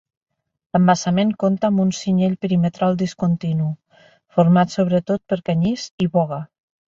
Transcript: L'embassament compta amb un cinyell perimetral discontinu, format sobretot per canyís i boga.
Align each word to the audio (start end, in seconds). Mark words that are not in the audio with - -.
L'embassament 0.75 1.33
compta 1.43 1.69
amb 1.69 1.81
un 1.83 1.91
cinyell 1.97 2.33
perimetral 2.45 2.97
discontinu, 3.03 3.67
format 4.37 4.75
sobretot 4.79 5.23
per 5.35 5.39
canyís 5.51 5.85
i 6.07 6.11
boga. 6.17 6.41